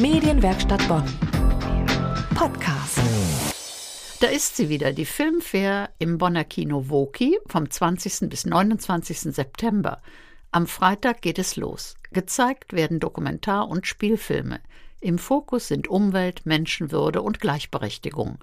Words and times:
Medienwerkstatt 0.00 0.86
Bonn. 0.86 1.02
Podcast. 2.36 3.00
Da 4.20 4.28
ist 4.28 4.56
sie 4.56 4.68
wieder, 4.68 4.92
die 4.92 5.04
Filmfair 5.04 5.90
im 5.98 6.18
Bonner 6.18 6.44
Kino 6.44 6.88
Woki 6.88 7.36
vom 7.46 7.68
20. 7.68 8.28
bis 8.28 8.46
29. 8.46 9.34
September. 9.34 10.00
Am 10.52 10.68
Freitag 10.68 11.20
geht 11.20 11.40
es 11.40 11.56
los. 11.56 11.96
Gezeigt 12.12 12.74
werden 12.74 13.00
Dokumentar- 13.00 13.68
und 13.68 13.88
Spielfilme. 13.88 14.60
Im 15.00 15.18
Fokus 15.18 15.66
sind 15.66 15.88
Umwelt, 15.88 16.46
Menschenwürde 16.46 17.20
und 17.20 17.40
Gleichberechtigung. 17.40 18.38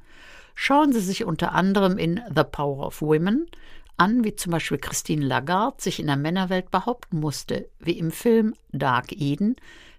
Schauen 0.55 0.91
Sie 0.91 0.99
sich 0.99 1.23
unter 1.23 1.53
anderem 1.53 1.97
in 1.97 2.19
The 2.35 2.43
Power 2.43 2.85
of 2.85 3.01
Women 3.01 3.49
an, 3.95 4.25
wie 4.25 4.35
zum 4.35 4.51
Beispiel 4.51 4.77
Christine 4.77 5.25
Lagarde 5.25 5.81
sich 5.81 6.01
in 6.01 6.07
der 6.07 6.17
Männerwelt 6.17 6.69
behaupten 6.69 7.21
musste, 7.21 7.69
wie 7.79 7.97
im 7.97 8.11
Film 8.11 8.55
Dark 8.73 9.13
Eden 9.13 9.55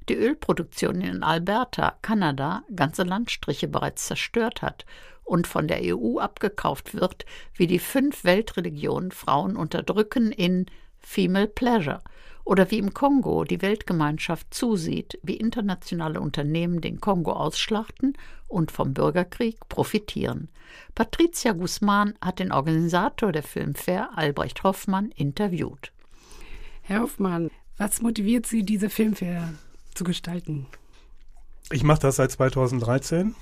die 0.09 0.17
Ölproduktion 0.17 1.01
in 1.01 1.23
Alberta, 1.23 1.97
Kanada, 2.03 2.63
ganze 2.75 3.03
Landstriche 3.03 3.69
bereits 3.69 4.07
zerstört 4.07 4.63
hat 4.63 4.87
und 5.25 5.47
von 5.47 5.69
der 5.69 5.81
EU 5.83 6.19
abgekauft 6.19 6.95
wird, 6.95 7.27
wie 7.55 7.67
die 7.67 7.81
fünf 7.81 8.25
Weltreligionen 8.25 9.11
Frauen 9.11 9.57
unterdrücken 9.57 10.33
in 10.33 10.67
Female 11.01 11.49
Pleasure 11.49 12.01
oder 12.45 12.71
wie 12.71 12.79
im 12.79 12.95
Kongo 12.95 13.43
die 13.43 13.61
Weltgemeinschaft 13.61 14.55
zusieht, 14.55 15.19
wie 15.25 15.35
internationale 15.35 16.21
Unternehmen 16.21 16.81
den 16.81 17.01
Kongo 17.01 17.33
ausschlachten 17.33 18.17
und 18.47 18.71
vom 18.71 18.95
Bürgerkrieg 18.95 19.69
profitieren. 19.69 20.49
Patricia 20.95 21.53
Guzman 21.53 22.15
hat 22.21 22.39
den 22.39 22.53
Organisator 22.53 23.33
der 23.33 23.43
Filmfair, 23.43 24.11
Albrecht 24.17 24.63
Hoffmann, 24.63 25.11
interviewt. 25.11 25.93
Herr 26.83 27.01
Hoffmann, 27.01 27.51
was 27.79 28.01
motiviert 28.01 28.47
Sie, 28.47 28.63
diese 28.63 28.91
Filmfair 28.91 29.53
zu 29.97 30.05
gestalten? 30.05 30.67
Ich 31.71 31.83
mache 31.83 32.01
das 32.01 32.17
seit 32.17 32.31
2013. 32.31 33.35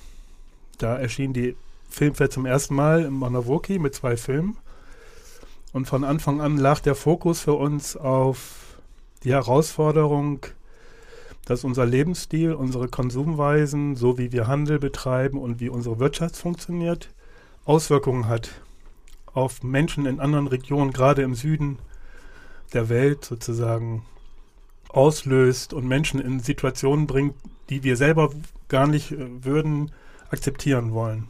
Da 0.79 0.97
erschien 0.97 1.33
die 1.33 1.57
Filmfair 1.91 2.31
zum 2.31 2.47
ersten 2.47 2.75
Mal 2.75 3.03
im 3.03 3.19
Manawoki 3.19 3.79
mit 3.79 3.95
zwei 3.95 4.17
Filmen. 4.17 4.57
Und 5.73 5.87
von 5.87 6.05
Anfang 6.05 6.41
an 6.41 6.57
lag 6.57 6.81
der 6.81 6.95
Fokus 6.95 7.41
für 7.41 7.55
uns 7.55 7.97
auf 7.97 8.79
die 9.25 9.33
Herausforderung, 9.33 10.47
dass 11.45 11.65
unser 11.65 11.85
Lebensstil, 11.85 12.53
unsere 12.53 12.89
Konsumweisen, 12.89 13.97
so 13.97 14.17
wie 14.17 14.33
wir 14.33 14.47
Handel 14.47 14.79
betreiben 14.79 15.39
und 15.39 15.61
wie 15.61 15.69
unsere 15.69 15.99
Wirtschaft 15.99 16.37
funktioniert, 16.37 17.11
Auswirkungen 17.65 18.29
hat 18.29 18.51
auf 19.33 19.63
Menschen 19.63 20.07
in 20.07 20.21
anderen 20.21 20.47
Regionen, 20.47 20.93
gerade 20.93 21.23
im 21.23 21.35
Süden 21.35 21.79
der 22.73 22.89
Welt 22.89 23.25
sozusagen 23.25 24.05
auslöst 24.97 25.73
und 25.73 25.87
Menschen 25.87 26.21
in 26.21 26.41
Situationen 26.41 27.07
bringt, 27.07 27.35
die 27.71 27.83
wir 27.83 27.97
selber 27.97 28.31
gar 28.69 28.87
nicht 28.87 29.13
äh, 29.13 29.45
würden 29.45 29.91
akzeptieren 30.31 30.93
wollen. 30.93 31.29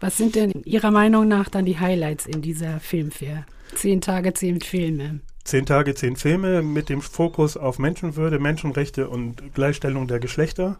Was 0.00 0.16
sind 0.16 0.34
denn 0.34 0.52
Ihrer 0.64 0.90
Meinung 0.90 1.26
nach 1.26 1.48
dann 1.48 1.64
die 1.64 1.78
Highlights 1.78 2.26
in 2.26 2.42
dieser 2.42 2.80
Filmfair? 2.80 3.46
Zehn 3.74 4.00
Tage, 4.00 4.34
zehn 4.34 4.60
Filme. 4.60 5.20
Zehn 5.44 5.64
Tage, 5.64 5.94
zehn 5.94 6.16
Filme 6.16 6.62
mit 6.62 6.88
dem 6.88 7.00
Fokus 7.00 7.56
auf 7.56 7.78
Menschenwürde, 7.78 8.38
Menschenrechte 8.38 9.08
und 9.08 9.54
Gleichstellung 9.54 10.06
der 10.06 10.18
Geschlechter. 10.18 10.76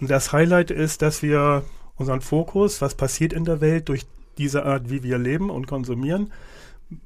Und 0.00 0.10
das 0.10 0.32
Highlight 0.32 0.70
ist, 0.70 1.02
dass 1.02 1.22
wir 1.22 1.64
unseren 1.96 2.22
Fokus, 2.22 2.80
was 2.80 2.94
passiert 2.94 3.32
in 3.32 3.44
der 3.44 3.60
Welt 3.60 3.88
durch 3.88 4.06
diese 4.38 4.64
Art, 4.64 4.90
wie 4.90 5.02
wir 5.02 5.18
leben 5.18 5.50
und 5.50 5.66
konsumieren, 5.66 6.32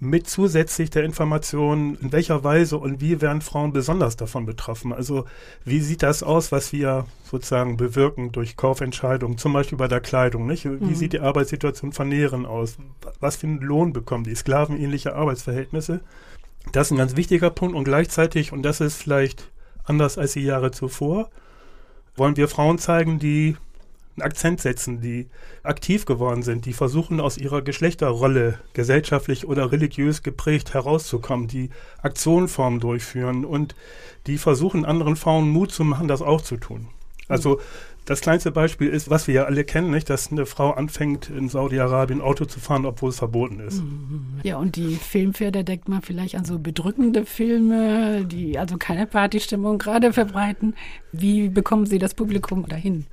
mit 0.01 0.29
zusätzlich 0.29 0.91
der 0.91 1.05
Information, 1.05 1.97
in 2.01 2.13
welcher 2.13 2.43
Weise 2.43 2.79
und 2.79 3.01
wie 3.01 3.21
werden 3.21 3.43
Frauen 3.43 3.73
besonders 3.73 4.17
davon 4.17 4.47
betroffen. 4.47 4.93
Also 4.93 5.27
wie 5.65 5.81
sieht 5.81 6.03
das 6.03 6.23
aus, 6.23 6.53
was 6.53 6.73
wir 6.73 7.07
sozusagen 7.25 7.77
bewirken 7.77 8.33
durch 8.33 8.57
Kaufentscheidungen, 8.57 9.37
zum 9.37 9.53
Beispiel 9.53 9.77
bei 9.77 9.89
der 9.89 10.01
Kleidung. 10.01 10.47
Nicht? 10.47 10.65
Wie 10.65 10.85
mhm. 10.85 10.95
sieht 10.95 11.13
die 11.13 11.21
Arbeitssituation 11.21 11.93
von 11.93 12.09
Näheren 12.09 12.47
aus? 12.47 12.77
Was 13.21 13.37
für 13.37 13.47
einen 13.47 13.61
Lohn 13.61 13.93
bekommen 13.93 14.25
die? 14.25 14.35
Sklavenähnliche 14.35 15.15
Arbeitsverhältnisse. 15.15 16.01
Das 16.73 16.87
ist 16.87 16.91
ein 16.93 16.99
ganz 16.99 17.17
wichtiger 17.17 17.51
Punkt 17.51 17.77
und 17.77 17.85
gleichzeitig, 17.85 18.53
und 18.53 18.63
das 18.63 18.81
ist 18.81 18.97
vielleicht 18.97 19.51
anders 19.85 20.17
als 20.17 20.33
die 20.33 20.45
Jahre 20.45 20.71
zuvor, 20.71 21.31
wollen 22.17 22.37
wir 22.37 22.49
Frauen 22.49 22.79
zeigen, 22.79 23.19
die 23.19 23.57
einen 24.17 24.27
Akzent 24.27 24.61
setzen, 24.61 25.01
die 25.01 25.29
aktiv 25.63 26.07
geworden 26.07 26.43
sind, 26.43 26.67
die 26.67 26.73
versuchen 26.73 27.21
aus 27.21 27.37
ihrer 27.37 27.63
Geschlechterrolle 27.63 28.59
gesellschaftlich 28.73 29.47
oder 29.47 29.73
religiös 29.73 30.23
geprägt 30.23 30.75
herauszukommen, 30.75 31.49
die 31.49 31.71
Aktionformen 32.03 32.81
durchführen 32.81 33.45
und 33.45 33.75
die 34.27 34.39
versuchen 34.39 34.85
anderen 34.85 35.17
Frauen 35.17 35.49
Mut 35.49 35.73
zu 35.73 35.85
machen, 35.85 36.09
das 36.09 36.23
auch 36.23 36.41
zu 36.41 36.57
tun. 36.57 36.89
Also 37.29 37.61
das 38.05 38.21
kleinste 38.21 38.51
Beispiel 38.51 38.89
ist, 38.89 39.09
was 39.09 39.27
wir 39.27 39.35
ja 39.35 39.45
alle 39.45 39.65
kennen, 39.65 39.91
nicht, 39.91 40.11
dass 40.11 40.31
eine 40.31 40.45
Frau 40.45 40.73
anfängt, 40.73 41.31
in 41.31 41.49
Saudi-Arabien 41.49 42.21
Auto 42.21 42.45
zu 42.45 42.61
fahren, 42.61 42.85
obwohl 42.85 43.09
es 43.09 43.19
verboten 43.19 43.61
ist. 43.61 43.83
Ja, 44.43 44.59
und 44.59 44.77
die 44.77 44.97
Filmfair, 44.97 45.51
da 45.51 45.63
denkt 45.63 45.89
man 45.89 46.03
vielleicht 46.03 46.35
an 46.35 46.45
so 46.45 46.59
bedrückende 46.59 47.25
Filme, 47.25 48.27
die 48.27 48.59
also 48.59 48.77
keine 48.77 49.07
Partystimmung 49.07 49.79
gerade 49.79 50.13
verbreiten. 50.13 50.75
Wie 51.13 51.49
bekommen 51.49 51.87
Sie 51.87 51.99
das 51.99 52.13
Publikum 52.13 52.69
dahin? 52.69 53.07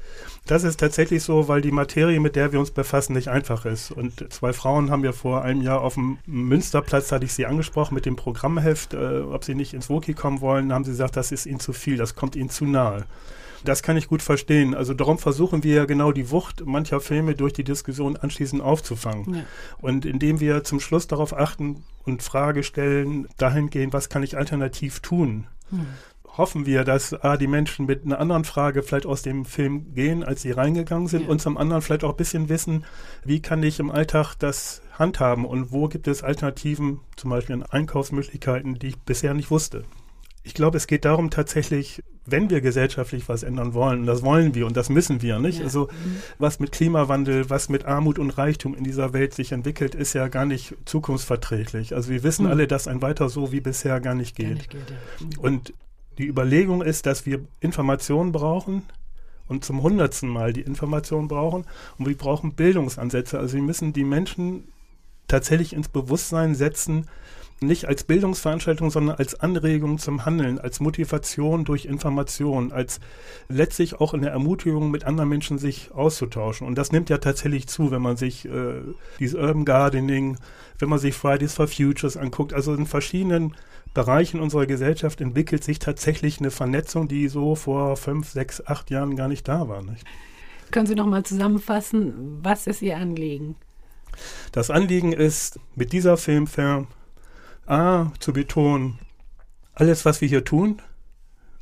Das 0.46 0.64
ist 0.64 0.80
tatsächlich 0.80 1.24
so, 1.24 1.48
weil 1.48 1.62
die 1.62 1.72
Materie, 1.72 2.20
mit 2.20 2.36
der 2.36 2.52
wir 2.52 2.60
uns 2.60 2.72
befassen, 2.72 3.14
nicht 3.14 3.30
einfach 3.30 3.66
ist. 3.66 3.92
Und 3.92 4.34
zwei 4.34 4.52
Frauen 4.52 4.92
haben 4.92 5.04
wir 5.04 5.14
vor 5.14 5.44
einem 5.44 5.62
Jahr 5.62 5.82
auf 5.82 5.94
dem 5.94 6.18
Münsterplatz, 6.26 7.12
hatte 7.12 7.26
ich 7.26 7.34
sie 7.34 7.46
angesprochen, 7.46 7.94
mit 7.94 8.06
dem 8.06 8.18
Programmheft, 8.18 8.94
äh, 8.94 9.22
ob 9.22 9.46
sie 9.46 9.56
nicht 9.56 9.74
ins 9.74 9.90
Woki 9.90 10.14
kommen 10.14 10.42
wollen, 10.42 10.74
haben 10.74 10.84
sie 10.84 10.92
gesagt, 10.92 11.16
das 11.16 11.32
ist 11.32 11.46
ihnen 11.46 11.60
zu 11.60 11.72
viel, 11.72 11.96
das 11.96 12.16
kommt 12.16 12.36
ihnen 12.36 12.50
zu 12.50 12.66
nahe. 12.66 13.06
Das 13.64 13.84
kann 13.84 13.98
ich 13.98 14.08
gut 14.08 14.22
verstehen. 14.22 14.74
Also 14.74 14.94
darum 14.94 15.18
versuchen 15.18 15.64
wir 15.64 15.76
ja 15.76 15.86
genau 15.86 16.12
die 16.12 16.32
Wucht 16.32 16.66
mancher 16.66 17.00
Filme 17.00 17.36
durch 17.36 17.54
die 17.54 17.64
Diskussion 17.64 18.18
anschließend 18.18 18.62
aufzufangen. 18.62 19.36
Ja. 19.36 19.44
Und 19.80 20.06
indem 20.06 20.40
wir 20.40 20.64
zum 20.64 20.80
Schluss 20.80 21.08
darauf 21.08 21.38
achten 21.38 21.84
und 22.04 22.24
Frage 22.24 22.64
stellen, 22.64 23.28
dahingehend, 23.38 23.94
was 23.94 24.10
kann 24.10 24.24
ich 24.24 24.38
alternativ 24.38 25.00
tun? 25.00 25.48
Hm 25.70 25.86
hoffen 26.38 26.66
wir, 26.66 26.84
dass 26.84 27.14
A, 27.14 27.38
die 27.38 27.48
Menschen 27.48 27.86
mit 27.86 28.06
einer 28.06 28.20
anderen 28.20 28.46
Frage 28.46 28.84
vielleicht 28.84 29.06
aus 29.06 29.22
dem 29.22 29.46
Film 29.46 29.94
gehen, 29.94 30.24
als 30.24 30.42
sie 30.42 30.52
reingegangen 30.52 31.08
sind, 31.08 31.24
ja. 31.24 31.30
und 31.30 31.42
zum 31.42 31.58
anderen 31.58 31.82
vielleicht 31.82 32.04
auch 32.04 32.12
ein 32.12 32.18
bisschen 32.18 32.50
wissen, 32.50 32.86
wie 33.24 33.42
kann 33.42 33.64
ich 33.64 33.80
im 33.80 33.92
Alltag 33.92 34.36
das 34.36 34.82
handhaben 34.98 35.46
und 35.46 35.72
wo 35.72 35.88
gibt 35.88 36.08
es 36.08 36.24
Alternativen, 36.24 37.02
zum 37.16 37.30
Beispiel 37.32 37.56
an 37.56 37.64
Einkaufsmöglichkeiten, 37.64 38.80
die 38.80 38.88
ich 38.88 39.00
bisher 39.00 39.34
nicht 39.34 39.52
wusste. 39.52 39.84
Ich 40.44 40.54
glaube, 40.54 40.78
es 40.78 40.88
geht 40.88 41.06
darum 41.06 41.30
tatsächlich, 41.30 42.04
wenn 42.26 42.50
wir 42.50 42.62
gesellschaftlich 42.62 43.30
was 43.30 43.44
ändern 43.44 43.74
wollen, 43.74 44.02
und 44.02 44.06
das 44.08 44.24
wollen 44.24 44.56
wir 44.56 44.66
und 44.66 44.76
das 44.76 44.90
müssen 44.90 45.22
wir, 45.22 45.40
nicht? 45.40 45.60
Ja. 45.60 45.66
Also 45.66 45.84
mhm. 45.84 46.18
was 46.40 46.60
mit 46.60 46.72
Klimawandel, 46.72 47.50
was 47.50 47.70
mit 47.70 47.86
Armut 47.86 48.18
und 48.18 48.32
Reichtum 48.32 48.76
in 48.76 48.84
dieser 48.84 49.14
Welt 49.14 49.34
sich 49.34 49.52
entwickelt, 49.52 49.94
ist 49.94 50.14
ja 50.14 50.28
gar 50.28 50.46
nicht 50.46 50.76
zukunftsverträglich. 50.86 51.94
Also 51.94 52.10
wir 52.10 52.24
wissen 52.24 52.46
mhm. 52.46 52.52
alle, 52.52 52.68
dass 52.68 52.88
ein 52.88 53.02
weiter 53.02 53.30
so 53.30 53.52
wie 53.52 53.62
bisher 53.62 54.00
gar 54.00 54.16
nicht 54.16 54.36
geht. 54.36 54.48
Gar 54.48 54.56
nicht 54.56 54.70
geht 54.72 54.90
ja. 54.90 55.26
mhm. 55.26 55.40
Und 55.40 55.74
die 56.18 56.28
Überlegung 56.28 56.82
ist, 56.82 57.06
dass 57.06 57.26
wir 57.26 57.42
Informationen 57.60 58.32
brauchen 58.32 58.84
und 59.48 59.66
zum 59.66 59.82
hundertsten 59.82 60.30
Mal 60.30 60.54
die 60.54 60.62
Informationen 60.62 61.28
brauchen 61.28 61.66
und 61.98 62.08
wir 62.08 62.18
brauchen 62.18 62.54
Bildungsansätze. 62.54 63.38
Also 63.38 63.56
wir 63.56 63.64
müssen 63.64 63.94
die 63.94 64.04
Menschen 64.04 64.64
tatsächlich 65.32 65.74
ins 65.74 65.90
Bewusstsein 65.90 66.56
setzen, 66.56 67.08
nicht 67.64 67.86
als 67.86 68.04
Bildungsveranstaltung, 68.04 68.90
sondern 68.90 69.18
als 69.18 69.40
Anregung 69.40 70.00
zum 70.00 70.26
Handeln, 70.26 70.58
als 70.58 70.80
Motivation 70.80 71.64
durch 71.64 71.86
Information, 71.86 72.72
als 72.72 73.00
letztlich 73.50 74.00
auch 74.02 74.16
in 74.16 74.24
der 74.24 74.32
Ermutigung, 74.32 74.90
mit 74.90 75.04
anderen 75.04 75.30
Menschen 75.30 75.60
sich 75.60 75.92
auszutauschen. 75.92 76.66
Und 76.66 76.76
das 76.76 76.92
nimmt 76.92 77.12
ja 77.12 77.20
tatsächlich 77.20 77.68
zu, 77.68 77.92
wenn 77.92 78.02
man 78.02 78.18
sich 78.18 78.46
äh, 78.46 78.82
dieses 79.20 79.40
Urban 79.40 79.66
Gardening, 79.66 80.38
wenn 80.80 80.90
man 80.90 80.98
sich 80.98 81.14
Fridays 81.14 81.54
for 81.54 81.68
Futures 81.68 82.18
anguckt. 82.18 82.52
Also 82.54 82.74
in 82.74 82.88
verschiedenen 82.88 83.56
Bereichen 83.94 84.40
unserer 84.40 84.66
Gesellschaft 84.66 85.22
entwickelt 85.22 85.64
sich 85.64 85.78
tatsächlich 85.78 86.40
eine 86.40 86.50
Vernetzung, 86.50 87.08
die 87.08 87.28
so 87.28 87.54
vor 87.54 87.96
fünf, 87.96 88.30
sechs, 88.30 88.66
acht 88.66 88.90
Jahren 88.90 89.16
gar 89.16 89.28
nicht 89.28 89.48
da 89.48 89.68
war. 89.68 89.84
Nicht? 89.84 90.04
Können 90.72 90.88
Sie 90.88 90.96
noch 90.96 91.06
mal 91.06 91.24
zusammenfassen, 91.24 92.40
was 92.42 92.66
ist 92.66 92.82
Ihr 92.82 92.98
Anliegen? 92.98 93.56
Das 94.52 94.70
Anliegen 94.70 95.14
ist, 95.14 95.60
mit 95.76 95.94
dieser 95.94 96.18
Filmfilm 96.18 96.88
A, 97.66 98.12
zu 98.20 98.34
betonen, 98.34 99.00
alles, 99.74 100.06
was 100.06 100.22
wir 100.22 100.28
hier 100.28 100.44
tun, 100.44 100.82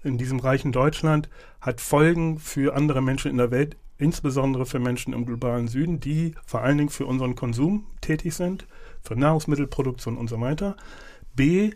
in 0.03 0.17
diesem 0.17 0.39
reichen 0.39 0.71
Deutschland, 0.71 1.29
hat 1.61 1.81
Folgen 1.81 2.39
für 2.39 2.75
andere 2.75 3.01
Menschen 3.01 3.31
in 3.31 3.37
der 3.37 3.51
Welt, 3.51 3.75
insbesondere 3.97 4.65
für 4.65 4.79
Menschen 4.79 5.13
im 5.13 5.25
globalen 5.25 5.67
Süden, 5.67 5.99
die 5.99 6.35
vor 6.45 6.61
allen 6.61 6.77
Dingen 6.77 6.89
für 6.89 7.05
unseren 7.05 7.35
Konsum 7.35 7.85
tätig 8.01 8.33
sind, 8.33 8.65
für 9.01 9.15
Nahrungsmittelproduktion 9.15 10.17
und 10.17 10.29
so 10.29 10.39
weiter. 10.39 10.77
B, 11.35 11.71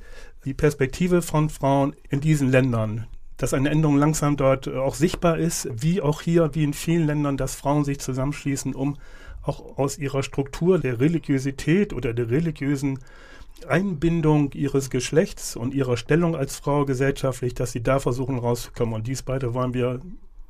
die 0.45 0.53
Perspektive 0.53 1.21
von 1.21 1.49
Frauen 1.49 1.95
in 2.09 2.21
diesen 2.21 2.49
Ländern, 2.49 3.07
dass 3.37 3.53
eine 3.53 3.69
Änderung 3.69 3.97
langsam 3.97 4.37
dort 4.37 4.67
auch 4.67 4.95
sichtbar 4.95 5.37
ist, 5.37 5.67
wie 5.71 6.01
auch 6.01 6.21
hier, 6.21 6.55
wie 6.55 6.63
in 6.63 6.73
vielen 6.73 7.05
Ländern, 7.05 7.37
dass 7.37 7.55
Frauen 7.55 7.83
sich 7.83 7.99
zusammenschließen, 7.99 8.73
um 8.73 8.97
auch 9.43 9.77
aus 9.77 9.97
ihrer 9.97 10.23
Struktur 10.23 10.79
der 10.79 10.99
Religiosität 10.99 11.93
oder 11.93 12.13
der 12.13 12.29
religiösen 12.29 12.99
Einbindung 13.67 14.51
ihres 14.53 14.89
Geschlechts 14.89 15.55
und 15.55 15.73
ihrer 15.73 15.97
Stellung 15.97 16.35
als 16.35 16.57
Frau 16.57 16.85
gesellschaftlich, 16.85 17.53
dass 17.53 17.71
sie 17.71 17.83
da 17.83 17.99
versuchen 17.99 18.37
rauszukommen. 18.37 18.95
Und 18.95 19.07
dies 19.07 19.21
beide 19.21 19.53
wollen 19.53 19.73
wir 19.73 20.01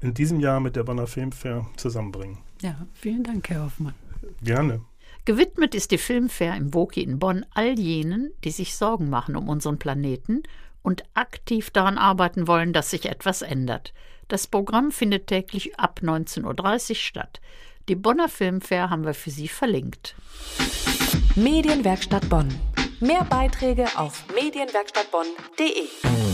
in 0.01 0.13
diesem 0.13 0.39
Jahr 0.39 0.59
mit 0.59 0.75
der 0.75 0.83
Bonner 0.83 1.07
Filmfair 1.07 1.65
zusammenbringen. 1.77 2.37
Ja, 2.61 2.75
vielen 2.93 3.23
Dank, 3.23 3.49
Herr 3.49 3.65
Hoffmann. 3.65 3.93
Gerne. 4.41 4.81
Gewidmet 5.25 5.73
ist 5.73 5.91
die 5.91 5.97
Filmfair 5.97 6.55
im 6.55 6.73
Woki 6.73 7.01
in 7.01 7.19
Bonn 7.19 7.45
all 7.53 7.79
jenen, 7.79 8.31
die 8.43 8.51
sich 8.51 8.75
Sorgen 8.75 9.09
machen 9.09 9.37
um 9.37 9.47
unseren 9.47 9.79
Planeten 9.79 10.43
und 10.81 11.03
aktiv 11.13 11.69
daran 11.69 11.97
arbeiten 11.97 12.47
wollen, 12.47 12.73
dass 12.73 12.89
sich 12.89 13.05
etwas 13.05 13.41
ändert. 13.41 13.93
Das 14.27 14.47
Programm 14.47 14.91
findet 14.91 15.27
täglich 15.27 15.79
ab 15.79 16.01
19.30 16.03 16.89
Uhr 16.89 16.95
statt. 16.95 17.41
Die 17.89 17.95
Bonner 17.95 18.29
Filmfair 18.29 18.89
haben 18.89 19.03
wir 19.03 19.13
für 19.13 19.29
Sie 19.29 19.49
verlinkt. 19.49 20.15
Medienwerkstatt 21.35 22.29
Bonn. 22.29 22.47
Mehr 23.01 23.25
Beiträge 23.25 23.87
auf 23.97 24.23
medienwerkstattbonn.de. 24.33 26.32